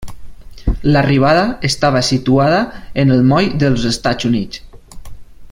L'arribada 0.95 1.43
estava 1.69 2.01
situada 2.07 2.63
en 3.05 3.17
el 3.17 3.23
Moll 3.33 3.53
dels 3.65 3.87
Estats 3.93 4.31
Units. 4.33 4.65